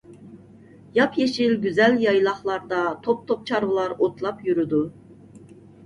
[0.99, 4.85] ياپيېشىل، گۈزەل يايلاقلاردا توپ-توپ چارۋىلار ئوتلاپ يۈرىدۇ.